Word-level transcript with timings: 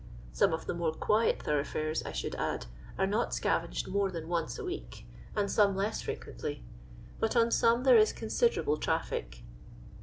Some 0.33 0.51
of 0.51 0.65
the 0.65 0.73
more 0.73 0.93
quiet 0.93 1.43
thorough 1.43 1.61
fiires, 1.63 2.03
I 2.03 2.11
should 2.11 2.33
add, 2.33 2.65
are 2.97 3.05
not 3.05 3.35
scavenged 3.35 3.87
more 3.87 4.09
than 4.09 4.27
once 4.27 4.57
a 4.57 4.65
week, 4.65 5.05
and 5.35 5.45
some 5.51 5.75
less 5.75 6.01
frequently; 6.01 6.63
but 7.19 7.35
on 7.35 7.51
some 7.51 7.83
there 7.83 7.99
is 7.99 8.11
considerable 8.11 8.77
traffic. 8.77 9.43